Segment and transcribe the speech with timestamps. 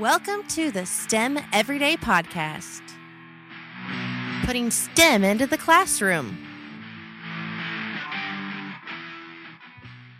[0.00, 2.82] Welcome to the STEM Everyday Podcast,
[4.44, 6.38] putting STEM into the classroom.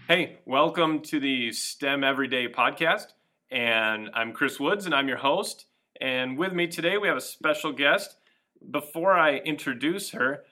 [0.09, 3.13] Hey, welcome to the STEM Everyday Podcast.
[3.53, 5.67] And I'm Chris Woods, and I'm your host.
[6.01, 8.17] And with me today, we have a special guest.
[8.69, 10.43] Before I introduce her,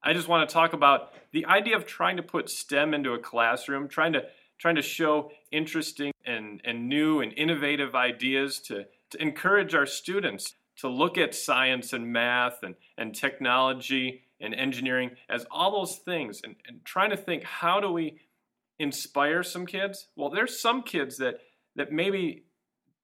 [0.00, 3.18] I just want to talk about the idea of trying to put STEM into a
[3.18, 4.26] classroom, trying to
[4.58, 10.54] trying to show interesting and, and new and innovative ideas to, to encourage our students
[10.76, 16.40] to look at science and math and, and technology and engineering as all those things
[16.44, 18.18] and, and trying to think how do we
[18.78, 20.08] inspire some kids?
[20.16, 21.40] Well, there's some kids that
[21.76, 22.44] that maybe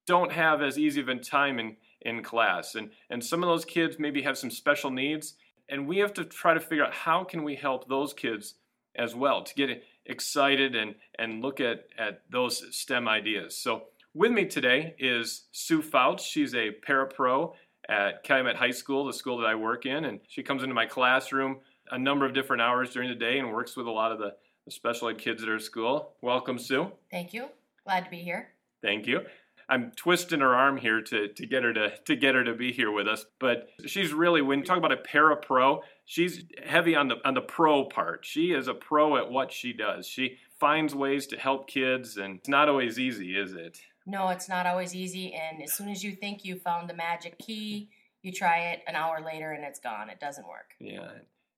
[0.07, 2.75] don't have as easy of a time in, in class.
[2.75, 5.35] And, and some of those kids maybe have some special needs.
[5.69, 8.55] And we have to try to figure out how can we help those kids
[8.97, 13.57] as well to get excited and, and look at, at those STEM ideas.
[13.57, 13.85] So
[14.15, 16.25] with me today is Sue Fouts.
[16.25, 17.55] She's a parapro
[17.89, 20.05] at Calumet High School, the school that I work in.
[20.05, 21.59] And she comes into my classroom
[21.91, 24.35] a number of different hours during the day and works with a lot of the
[24.65, 26.15] the special ed kids at our school.
[26.21, 26.91] Welcome, Sue.
[27.11, 27.47] Thank you.
[27.85, 28.51] Glad to be here.
[28.81, 29.21] Thank you.
[29.69, 32.73] I'm twisting her arm here to, to get her to, to get her to be
[32.73, 33.25] here with us.
[33.39, 37.35] But she's really when you talk about a para pro, she's heavy on the on
[37.35, 38.25] the pro part.
[38.25, 40.07] She is a pro at what she does.
[40.07, 43.79] She finds ways to help kids and it's not always easy, is it?
[44.07, 47.39] No, it's not always easy and as soon as you think you found the magic
[47.39, 47.89] key,
[48.23, 50.11] you try it an hour later and it's gone.
[50.11, 50.75] It doesn't work.
[50.79, 51.11] Yeah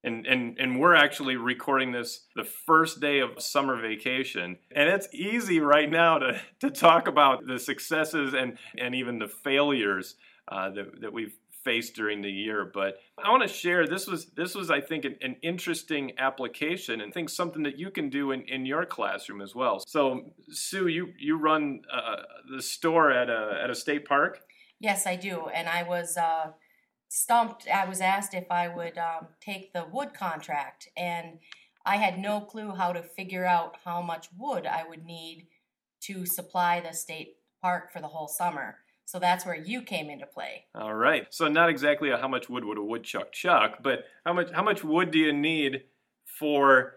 [0.04, 4.58] and and and we're actually recording this the first day of summer vacation.
[4.74, 9.28] And it's easy right now to to talk about the successes and and even the
[9.28, 10.16] failures
[10.48, 12.70] uh, that, that we've faced during the year.
[12.72, 17.00] But i want to share this was this was i think an, an, interesting application
[17.00, 19.82] and I think something that you can do in, in your classroom as well.
[19.86, 22.16] So sue you you run uh,
[22.54, 24.40] the store at a at a state park?
[24.80, 25.48] Yes i do.
[25.48, 26.52] And i was uh
[27.14, 27.68] stumped.
[27.68, 31.38] I was asked if I would um, take the wood contract, and
[31.86, 35.46] I had no clue how to figure out how much wood I would need
[36.02, 38.78] to supply the state park for the whole summer.
[39.06, 40.64] So that's where you came into play.
[40.74, 41.26] All right.
[41.30, 44.82] So not exactly how much wood would a woodchuck chuck, but how much how much
[44.82, 45.84] wood do you need
[46.24, 46.94] for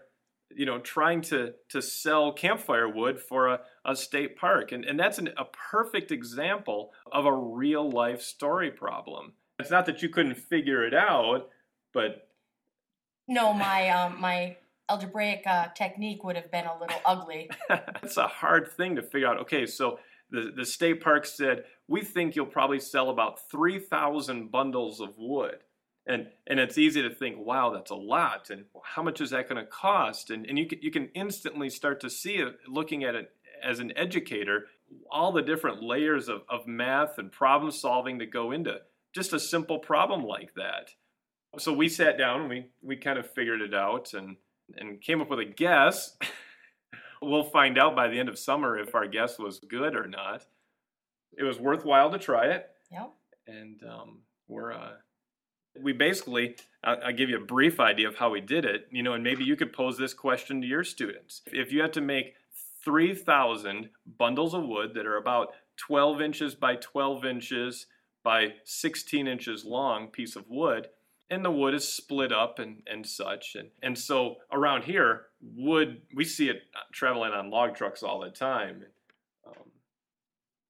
[0.50, 4.98] you know trying to to sell campfire wood for a, a state park and, and
[4.98, 10.08] that's an, a perfect example of a real life story problem it's not that you
[10.08, 11.48] couldn't figure it out,
[11.92, 12.28] but
[13.26, 14.56] no, my um, my
[14.88, 17.50] algebraic uh, technique would have been a little ugly.
[18.02, 19.38] it's a hard thing to figure out.
[19.40, 19.98] Okay, so
[20.30, 25.58] the, the state park said, we think you'll probably sell about 3,000 bundles of wood.
[26.06, 28.48] And, and it's easy to think, wow, that's a lot.
[28.48, 30.30] And how much is that going to cost?
[30.30, 33.30] And, and you, can, you can instantly start to see it looking at it
[33.62, 34.66] as an educator,
[35.10, 38.78] all the different layers of, of math and problem solving that go into
[39.14, 40.90] just a simple problem like that.
[41.58, 44.36] So we sat down and we, we kind of figured it out and,
[44.76, 46.16] and came up with a guess.
[47.22, 50.46] we'll find out by the end of summer if our guess was good or not.
[51.36, 52.68] It was worthwhile to try it.
[52.90, 53.10] Yep.
[53.46, 54.92] And um, we're uh,
[55.80, 58.88] we basically I'll, I'll, give you a brief idea of how we did it.
[58.90, 61.92] You know, and maybe you could pose this question to your students: If you had
[61.94, 62.34] to make
[62.84, 67.86] three thousand bundles of wood that are about twelve inches by twelve inches
[68.28, 70.88] by 16 inches long piece of wood
[71.30, 76.02] and the wood is split up and, and such and, and so around here wood
[76.14, 76.60] we see it
[76.92, 78.84] traveling on log trucks all the time.
[79.46, 79.70] Um,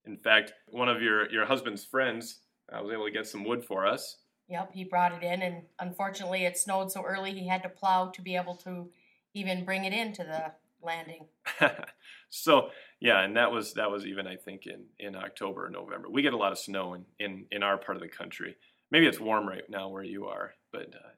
[0.06, 2.42] in fact one of your, your husband's friends
[2.72, 4.18] uh, was able to get some wood for us.
[4.48, 8.10] Yep he brought it in and unfortunately it snowed so early he had to plow
[8.10, 8.88] to be able to
[9.34, 10.52] even bring it into the
[10.82, 11.26] landing
[12.30, 16.08] so yeah, and that was that was even I think in in October or November.
[16.10, 18.56] We get a lot of snow in in in our part of the country.
[18.90, 21.10] Maybe it's warm right now where you are, but uh,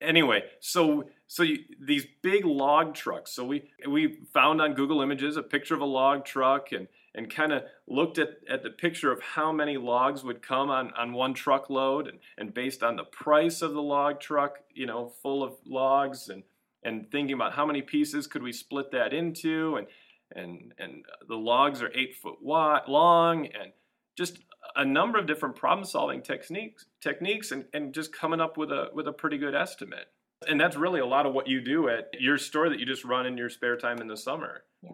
[0.00, 3.32] anyway, so so you, these big log trucks.
[3.32, 7.32] So we we found on Google Images a picture of a log truck and and
[7.32, 11.12] kind of looked at, at the picture of how many logs would come on, on
[11.12, 15.44] one truckload and, and based on the price of the log truck, you know, full
[15.44, 16.42] of logs and
[16.82, 19.86] and thinking about how many pieces could we split that into and
[20.34, 23.72] and and the logs are eight foot wide, long, and
[24.16, 24.38] just
[24.76, 28.88] a number of different problem solving techniques techniques and, and just coming up with a
[28.94, 30.06] with a pretty good estimate.
[30.48, 33.04] And that's really a lot of what you do at your store that you just
[33.04, 34.64] run in your spare time in the summer.
[34.82, 34.90] Yeah.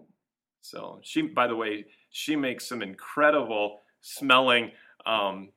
[0.61, 4.73] So she, by the way, she makes some incredible smelling
[5.07, 5.51] um,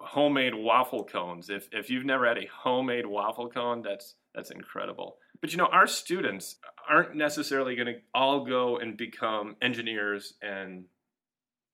[0.00, 1.50] homemade waffle cones.
[1.50, 5.18] If if you've never had a homemade waffle cone, that's that's incredible.
[5.40, 6.56] But you know, our students
[6.88, 10.84] aren't necessarily going to all go and become engineers and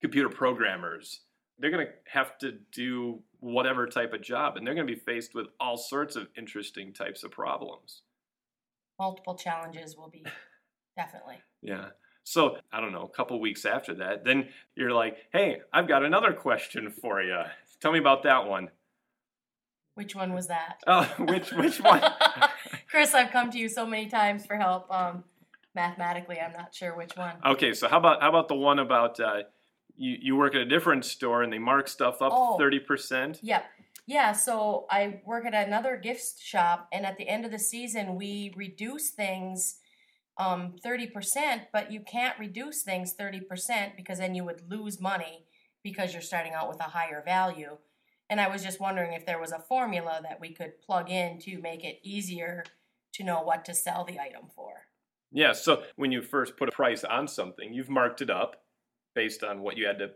[0.01, 1.21] computer programmers
[1.59, 4.99] they're going to have to do whatever type of job and they're going to be
[4.99, 8.03] faced with all sorts of interesting types of problems.
[8.99, 10.25] Multiple challenges will be
[10.97, 11.37] definitely.
[11.63, 11.87] Yeah.
[12.25, 16.05] So, I don't know, a couple weeks after that, then you're like, "Hey, I've got
[16.05, 17.39] another question for you.
[17.81, 18.71] Tell me about that one."
[19.95, 20.81] Which one was that?
[20.87, 22.03] Oh, which which one?
[22.91, 24.93] Chris, I've come to you so many times for help.
[24.93, 25.25] Um,
[25.75, 27.35] mathematically, I'm not sure which one.
[27.47, 29.43] Okay, so how about how about the one about uh,
[29.97, 32.59] you you work at a different store and they mark stuff up Oh.
[32.59, 33.39] thirty percent?
[33.43, 33.65] Yep.
[34.07, 38.17] Yeah, so I work at another gift shop, and at the end of the season,
[38.17, 39.77] we reduce things
[40.37, 45.47] um, 30%, but you can't reduce things 30% because then you would lose money
[45.83, 47.79] because you're starting out with a higher value.
[48.35, 51.39] And I was just wondering if there was a formula that we could plug in
[51.43, 52.65] to make it easier
[53.13, 54.89] to know what to sell the item for.
[55.31, 55.53] Yeah.
[55.53, 58.65] So when you first put a price on something, you've marked it up
[59.15, 60.11] based on what you had to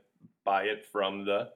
[0.44, 1.50] buy it from the.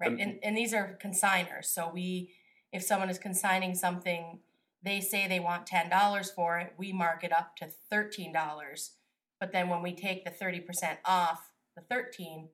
[0.00, 0.12] Right.
[0.12, 1.66] Um, and, and these are consigners.
[1.66, 2.30] So we,
[2.72, 4.38] if someone is consigning something,
[4.82, 8.92] they say they want ten dollars for it, we mark it up to thirteen dollars.
[9.38, 12.48] But then when we take the thirty percent off the thirteen,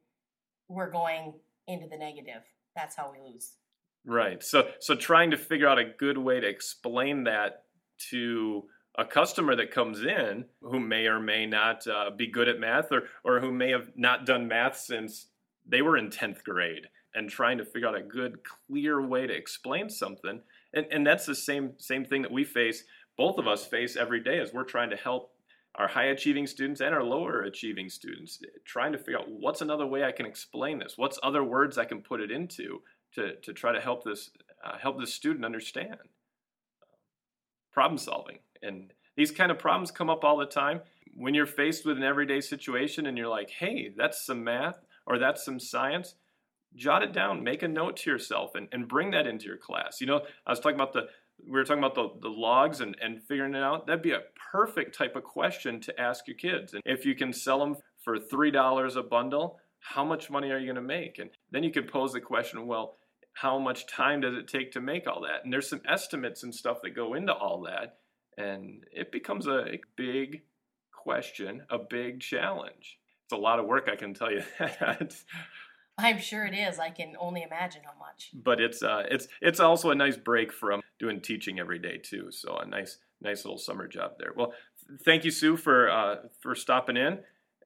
[0.68, 1.34] we're going
[1.68, 2.42] into the negative.
[2.74, 3.52] That's how we lose.
[4.06, 4.42] Right.
[4.42, 7.64] So so trying to figure out a good way to explain that
[8.10, 8.64] to
[8.96, 12.92] a customer that comes in who may or may not uh, be good at math
[12.92, 15.28] or or who may have not done math since
[15.66, 19.34] they were in 10th grade and trying to figure out a good clear way to
[19.34, 20.40] explain something
[20.74, 22.84] and and that's the same same thing that we face
[23.16, 25.33] both of us face every day as we're trying to help
[25.76, 29.86] our high achieving students and our lower achieving students trying to figure out what's another
[29.86, 30.94] way I can explain this?
[30.96, 32.80] What's other words I can put it into
[33.14, 34.30] to, to try to help this
[34.64, 35.96] uh, help this student understand?
[37.72, 38.38] Problem solving.
[38.62, 40.80] And these kind of problems come up all the time.
[41.16, 45.18] When you're faced with an everyday situation and you're like hey that's some math or
[45.18, 46.14] that's some science
[46.74, 50.00] jot it down make a note to yourself and, and bring that into your class.
[50.00, 51.08] You know i was talking about the
[51.42, 54.22] we were talking about the, the logs and, and figuring it out that'd be a
[54.52, 56.74] perfect type of question to ask your kids.
[56.74, 60.58] And if you can sell them for three dollars a bundle how much money are
[60.58, 61.18] you going to make?
[61.18, 62.96] And then you could pose the question well
[63.34, 65.44] how much time does it take to make all that?
[65.44, 67.98] And there's some estimates and stuff that go into all that.
[68.38, 70.42] And it becomes a big
[70.92, 72.98] question a big challenge.
[73.24, 75.14] It's a lot of work i can tell you that
[75.96, 76.78] I'm sure it is.
[76.78, 78.30] I can only imagine how much.
[78.34, 82.30] but it's uh, it's it's also a nice break from doing teaching every day too.
[82.30, 84.32] So a nice nice little summer job there.
[84.34, 84.52] Well,
[85.04, 87.20] thank you, Sue, for uh, for stopping in.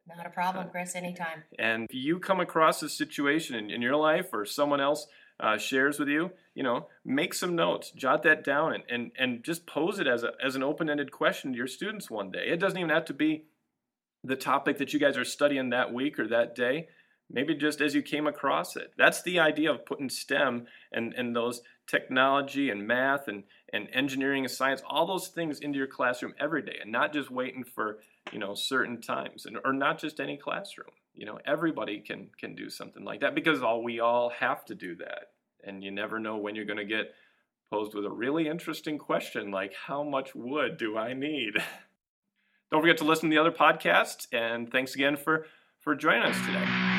[0.06, 1.44] Not a problem, Chris, anytime.
[1.58, 5.06] And if you come across a situation in, in your life or someone else
[5.38, 9.44] uh, shares with you, you know, make some notes, jot that down, and and, and
[9.44, 12.46] just pose it as a as an open ended question to your students one day.
[12.48, 13.44] It doesn't even have to be
[14.24, 16.88] the topic that you guys are studying that week or that day
[17.30, 18.92] maybe just as you came across it.
[18.96, 24.44] That's the idea of putting STEM and, and those technology and math and, and engineering
[24.44, 27.98] and science, all those things into your classroom every day and not just waiting for,
[28.32, 30.90] you know, certain times and or not just any classroom.
[31.14, 34.74] You know, everybody can can do something like that because all we all have to
[34.74, 35.30] do that.
[35.64, 37.12] And you never know when you're going to get
[37.70, 41.54] posed with a really interesting question like how much wood do I need?
[42.70, 45.46] Don't forget to listen to the other podcasts and thanks again for
[45.80, 46.97] for joining us today.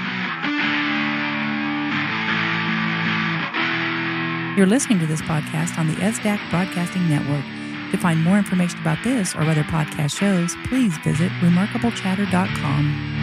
[4.58, 7.46] You're listening to this podcast on the SDAC Broadcasting Network.
[7.91, 13.19] To find more information about this or other podcast shows, please visit remarkablechatter.com.